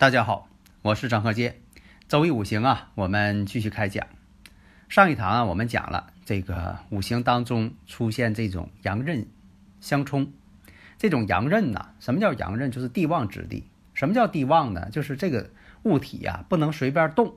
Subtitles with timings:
[0.00, 0.48] 大家好，
[0.80, 1.60] 我是张鹤杰。
[2.08, 4.06] 周易五行啊，我们继续开讲。
[4.88, 9.26] 上一堂啊，我们讲了这个五行当中出现这种阳刃
[9.82, 10.32] 相冲。
[10.96, 12.70] 这种阳刃呢，什么叫阳刃？
[12.70, 13.68] 就是地旺之地。
[13.92, 14.88] 什么叫地旺呢？
[14.88, 15.50] 就是这个
[15.82, 17.34] 物体呀，不能随便动，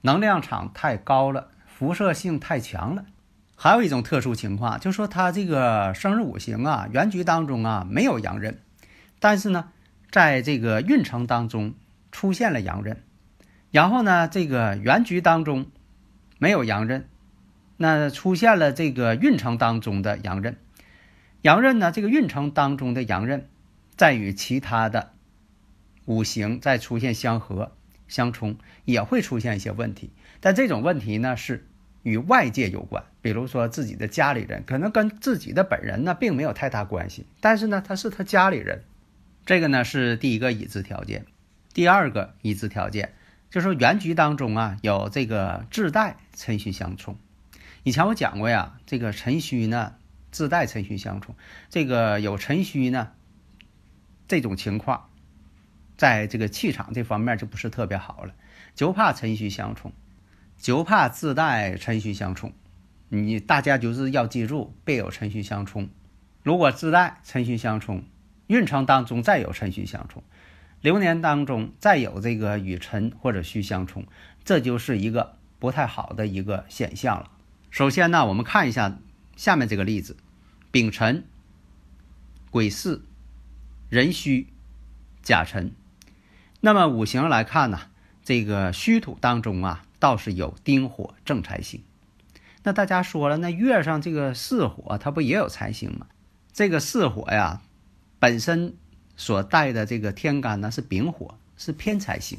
[0.00, 3.04] 能量场太高了，辐射性太强了。
[3.54, 8.58] 还有一种特殊情况，就说它这个生日五行啊，原局当中啊没有阳刃，
[9.20, 9.70] 但是呢，
[10.10, 11.72] 在这个运程当中。
[12.12, 13.02] 出现了阳刃，
[13.70, 15.66] 然后呢，这个原局当中
[16.38, 17.08] 没有阳刃，
[17.76, 20.56] 那出现了这个运程当中的阳刃。
[21.42, 23.48] 阳刃呢，这个运程当中的阳刃，
[23.96, 25.12] 在与其他的
[26.04, 27.72] 五行再出现相合、
[28.08, 30.10] 相冲，也会出现一些问题。
[30.40, 31.66] 但这种问题呢，是
[32.02, 38.82] 与外界有关，比如说自己的家里人，可能跟自己的本人呢并没有太大关系，但是呢，他是他家里人。
[39.46, 41.24] 这个呢是第一个已知条件。
[41.72, 43.14] 第二个已知条件，
[43.48, 47.16] 就是说原局当中啊有这个自带辰戌相冲。
[47.82, 49.94] 以前我讲过呀，这个辰戌呢
[50.30, 51.34] 自带辰戌相冲，
[51.68, 53.12] 这个有辰戌呢
[54.26, 55.08] 这种情况，
[55.96, 58.34] 在这个气场这方面就不是特别好了，
[58.74, 59.92] 就怕辰戌相冲，
[60.58, 62.52] 就怕自带辰戌相冲。
[63.08, 65.88] 你大家就是要记住，别有辰戌相冲。
[66.42, 68.04] 如果自带辰戌相冲，
[68.46, 70.22] 运程当中再有辰戌相冲。
[70.80, 74.06] 流年当中再有这个与辰或者戌相冲，
[74.44, 77.30] 这就是一个不太好的一个现象了。
[77.68, 78.98] 首先呢，我们看一下
[79.36, 80.16] 下面这个例子：
[80.70, 81.24] 丙辰、
[82.50, 83.02] 癸巳、
[83.90, 84.48] 壬戌、
[85.22, 85.72] 甲辰。
[86.60, 87.82] 那么五行来看呢，
[88.24, 91.82] 这个戌土当中啊，倒是有丁火正财星。
[92.62, 96.06] 那大家说了，那月上这个巳火，它不也有财星吗？
[96.54, 97.60] 这个巳火呀，
[98.18, 98.74] 本身。
[99.20, 102.38] 所带的这个天干呢是丙火，是偏财星。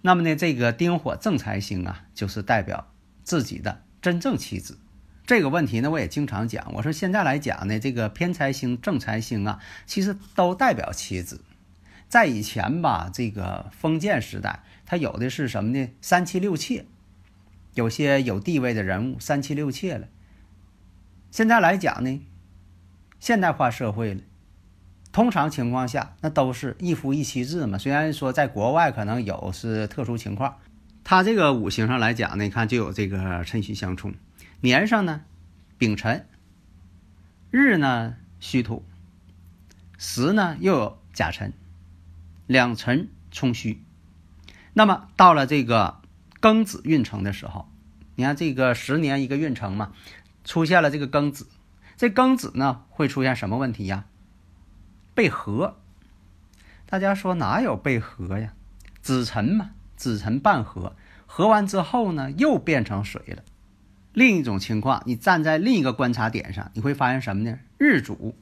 [0.00, 2.90] 那么呢，这个丁火正财星啊，就是代表
[3.22, 4.76] 自己的真正妻子。
[5.24, 6.74] 这个问题呢，我也经常讲。
[6.74, 11.40] 我说现在来讲呢，这个偏财星、正财星啊，其实都代表妻子。
[12.08, 15.88] 在以前吧，这个封建时代，他有的是什么呢？
[16.00, 16.86] 三妻六妾，
[17.74, 20.08] 有些有地位的人物三妻六妾了。
[21.30, 22.20] 现在来讲呢，
[23.20, 24.22] 现代化社会了。
[25.16, 27.78] 通常情况下，那都是一夫一妻制嘛。
[27.78, 30.58] 虽然说在国外可能有是特殊情况，
[31.04, 34.12] 它这个五行上来讲呢，你看就有这个辰戌相冲，
[34.60, 35.22] 年上呢
[35.78, 36.26] 丙辰，
[37.50, 38.84] 日呢戌土，
[39.96, 41.54] 时呢又有甲辰，
[42.46, 43.82] 两辰冲戌。
[44.74, 46.02] 那么到了这个
[46.42, 47.66] 庚子运程的时候，
[48.16, 49.92] 你看这个十年一个运程嘛，
[50.44, 51.46] 出现了这个庚子，
[51.96, 54.04] 这庚子呢会出现什么问题呀？
[55.16, 55.78] 被合，
[56.84, 58.52] 大家说哪有被合呀？
[59.00, 60.94] 子辰嘛，子辰半合，
[61.24, 63.42] 合完之后呢，又变成水了。
[64.12, 67.58] 另一种情况，你站在另一个观察点上，你会发现什么呢？
[67.78, 68.36] 日主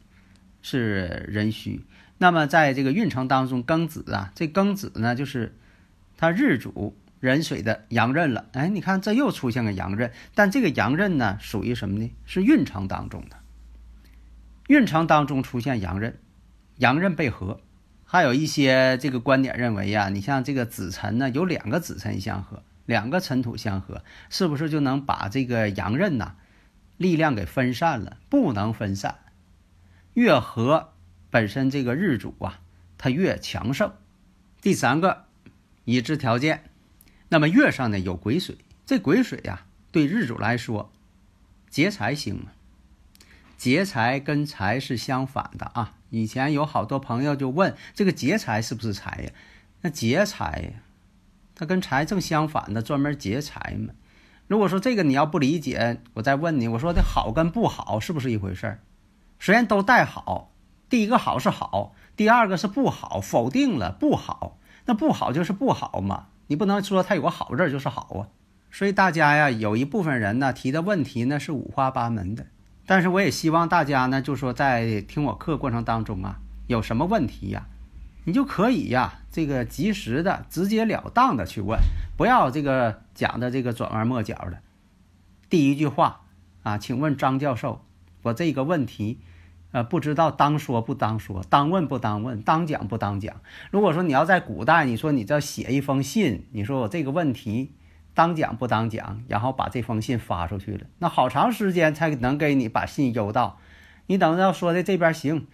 [0.63, 1.85] 是壬戌，
[2.19, 5.57] 那么在这个运程当中，庚子啊，这庚子呢，就是
[6.17, 8.47] 它日主壬水的阳刃了。
[8.53, 12.11] 哎，你看这又出现个阳刃，但这个阳刃呢，属于什么呢？
[12.25, 13.37] 是运程当中的，
[14.67, 16.19] 运程当中出现阳刃。
[16.79, 17.61] 阳刃被合，
[18.05, 26.37] 还有一些这个观点认为呀，你像这个子辰呢，有两个子辰相合，两个辰土相合，是不是就能把这个阳刃呐
[26.97, 28.19] 力量给分散了？
[28.29, 29.19] 不能分散，
[30.15, 30.93] 越合
[31.31, 32.61] 本身这个日主啊，
[32.99, 33.93] 它越强盛。
[34.61, 35.25] 第三个
[35.85, 36.65] 已知条件，
[37.29, 38.57] 那么月上呢有癸水，
[38.87, 40.91] 这癸水呀对日主来说
[41.69, 42.53] 劫财星嘛，
[43.57, 45.95] 劫财跟财是相反的啊。
[46.11, 49.31] 以前有好多朋友就问这个劫财是不是财呀？
[49.83, 50.75] 那劫财，
[51.55, 53.93] 它跟财正相反的，专门劫财嘛。
[54.47, 58.79] 如果说这个你要不理解，我再问你，我说的好跟不好是不是一回事儿？
[59.41, 60.53] 虽然都带好，
[60.89, 66.27] 第一个好是好，第二个是不好，否定了不好，那不好就是不好嘛。
[66.47, 68.29] 你不能说它有个好字就是好啊。
[68.71, 72.47] 所以大家呀，有一部分人呢提的问题呢是五花八门的。
[72.87, 77.67] 但是我也希望大家呢，就说在听我课过程当中啊，有什么问题呀，
[78.25, 81.81] 你就可以呀，这个及时的、直截了当的去问，
[82.17, 84.59] 不要这个讲的这个转弯抹角的。
[85.49, 86.21] 第一句话
[86.63, 87.85] 啊，请问张教授，
[88.23, 89.19] 我这个问题，
[89.73, 93.37] 呃，不知道当说不当说，当问不当问，当讲不当讲。
[93.71, 97.73] 如果说你要在古代，你说你这写一封信，你说我这个问题。
[98.15, 103.59] 当讲不当讲，然后把这封信发出去了，那好长时间才能给你把信邮到。
[104.07, 105.47] 你等到说的这边行，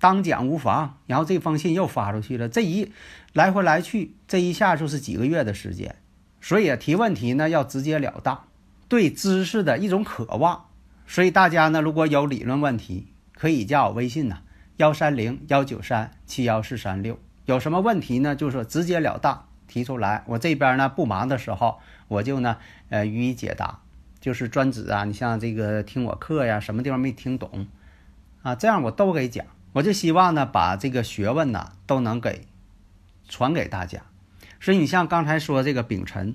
[0.00, 2.92] 当讲无妨，然后这封信又发出去了，这一
[3.32, 5.96] 来回来去，这一下就是几个月的时间。
[6.40, 8.44] 所以提问题呢要直截了当，
[8.88, 10.66] 对知识的一种渴望。
[11.06, 14.38] 所以大家呢如果有理论问题，可以加我微信呐，
[14.78, 17.18] 幺三零幺九三七幺四三六。
[17.44, 18.36] 有什么问题呢？
[18.36, 19.47] 就是说直截了当。
[19.68, 21.78] 提出来，我这边呢不忙的时候，
[22.08, 22.56] 我就呢
[22.88, 23.80] 呃予以解答，
[24.18, 27.68] 就是专指啊，你像这个听我课呀，什么地方没听懂
[28.42, 29.46] 啊，这样我都给讲。
[29.74, 32.48] 我就希望呢把这个学问呢都能给
[33.28, 34.02] 传给大家。
[34.58, 36.34] 所以你像刚才说这个丙辰，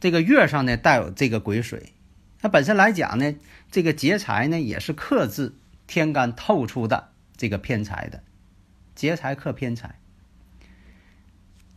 [0.00, 1.92] 这个月上呢带有这个癸水，
[2.40, 3.34] 它本身来讲呢，
[3.70, 5.54] 这个劫财呢也是克制
[5.86, 8.22] 天干透出的这个偏财的，
[8.94, 10.00] 劫财克偏财。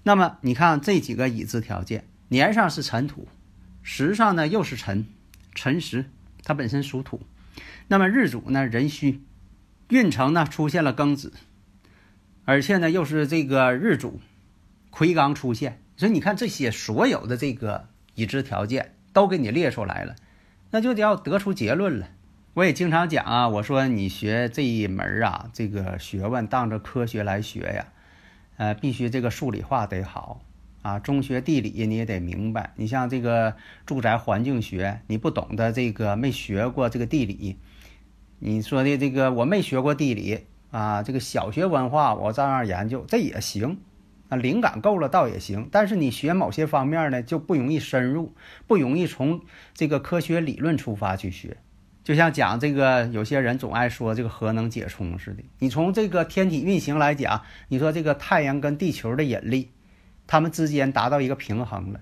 [0.08, 3.28] 那么你看这几个已知条件，年上是辰土，
[3.84, 5.06] 时上呢又是辰，
[5.54, 6.06] 辰时
[6.46, 7.24] 它本身属土。
[7.90, 9.26] 那么日主呢壬戌，
[9.90, 11.34] 运程呢出现了庚子，
[12.46, 14.22] 而且呢又是这个日主
[14.92, 15.82] 魁罡出现。
[15.98, 20.16] 所以你看这些所有的这个已知条件都给你列出来了，
[20.72, 22.08] 那就得要得出结论了。
[22.54, 27.88] 我也经常讲啊，我说你学这一门啊，这个学问当着科学来学呀。
[28.58, 30.42] 呃，必须这个数理化得好
[30.82, 32.74] 啊，中学地理你也得明白。
[32.76, 33.56] 你像这个
[33.86, 37.58] 住宅环境学，你不懂得这个，没学过这个地理，
[38.40, 40.40] 你说的这个我没学过地理
[40.72, 43.80] 啊，这个小学文化我照样研究，这也行
[44.30, 45.70] 啊，灵感够了倒也行。
[45.72, 48.34] 但是你学某些方面呢，就不容易深入，
[48.66, 49.42] 不容易从
[49.74, 51.58] 这个科学理论出发去学。
[52.08, 55.44] 就像讲这个，有些人总爱说这个核能解冲似的。
[55.60, 59.74] 你从这个天体运行来讲，你说这个太阳跟地球的引力，
[60.26, 62.00] 它们之间达到一个平衡了。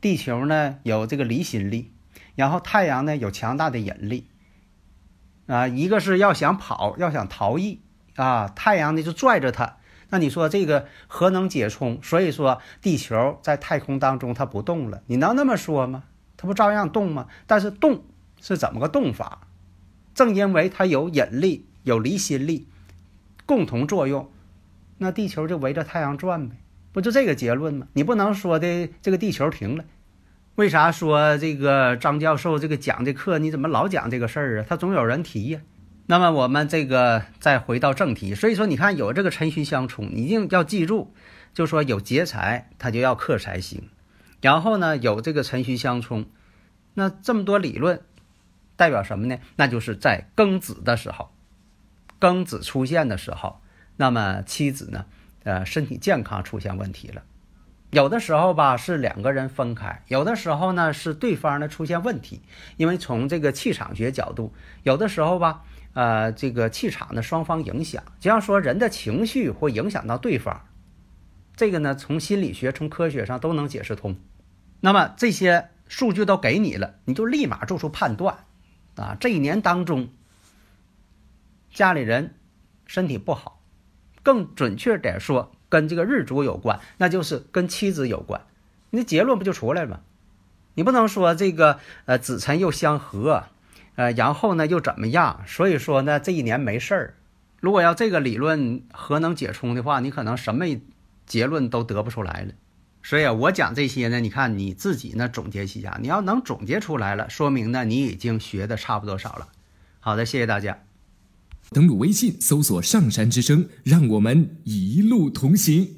[0.00, 1.92] 地球呢有这个离心力，
[2.34, 4.26] 然后太阳呢有强大的引力。
[5.46, 7.82] 啊，一个是要想跑，要想逃逸
[8.16, 9.76] 啊，太阳呢就拽着它。
[10.10, 16.02] 那你说这个核能解冲，所以说地球在太空当中它不动了，你能那么说吗？
[16.36, 17.28] 它不照样动吗？
[17.46, 18.02] 但是动。
[18.46, 19.40] 是怎么个动法？
[20.14, 22.68] 正因为它有引力、有离心力，
[23.44, 24.30] 共同作用，
[24.98, 26.54] 那地球就围着太阳转呗，
[26.92, 27.88] 不就这个结论吗？
[27.94, 29.84] 你不能说的这个地球停了，
[30.54, 34.66] 为啥说这个张教授这个讲这课，你怎么老讲这个事儿啊？
[34.68, 35.60] 他总有人提呀。
[36.06, 41.12] 那么我们这个再回到正题，所以说你看有这个辰戌相冲，你一定要记住，
[41.52, 43.88] 就说有劫财，它就要克财星，
[44.40, 46.26] 然后呢有这个辰戌相冲，
[46.94, 48.00] 那这么多理论。
[48.76, 49.38] 代表什么呢？
[49.56, 51.30] 那就是在庚子的时候，
[52.20, 53.60] 庚子出现的时候，
[53.96, 55.06] 那么妻子呢，
[55.44, 57.22] 呃，身体健康出现问题了。
[57.90, 62.42] 有的时候吧是两个人分开，有的时候呢是对方呢出现问题。
[62.76, 65.62] 因为从这个气场学角度，有的时候吧，
[65.94, 70.66] 呃，这个气场的双方影响，就像说人的情绪会影响到对方，
[71.54, 74.16] 这个呢从心理学、从科学上都能解释通。
[74.80, 78.36] 那么这些数据都给你了，你就立马做出判断。
[78.96, 80.08] 啊，这一年当中，
[81.72, 82.34] 家里人
[82.86, 83.60] 身体不好，
[84.22, 88.40] 更准确点说，跟这个日主有关，那就是跟妻子有关。
[88.90, 90.00] 你结论不就出来了吗？
[90.74, 93.44] 你不能说这个呃子辰又相合，
[93.94, 95.42] 呃然后呢又怎么样？
[95.46, 97.14] 所以说呢这一年没事儿。
[97.60, 100.66] 如果要这个理论核能解冲的话，你可能什么
[101.24, 102.52] 结论都得不出来了。
[103.08, 109.46] 所以，我讲这些呢，你看你自己呢总结一下，你要能总结出来了，说明呢你已经学的差不多少了。
[110.00, 110.76] 好的，谢谢大家。
[111.70, 115.88] 登录微信搜索“上山之声”，让我们一路同行。